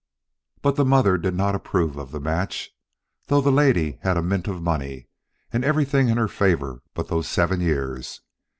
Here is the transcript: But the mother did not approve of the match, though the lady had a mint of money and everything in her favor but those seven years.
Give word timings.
But 0.63 0.77
the 0.77 0.83
mother 0.83 1.15
did 1.15 1.35
not 1.35 1.53
approve 1.53 1.95
of 1.95 2.09
the 2.09 2.19
match, 2.19 2.71
though 3.27 3.39
the 3.39 3.51
lady 3.51 3.99
had 4.01 4.17
a 4.17 4.23
mint 4.23 4.47
of 4.47 4.59
money 4.59 5.09
and 5.53 5.63
everything 5.63 6.09
in 6.09 6.17
her 6.17 6.27
favor 6.27 6.81
but 6.95 7.07
those 7.07 7.27
seven 7.29 7.59
years. 7.61 8.19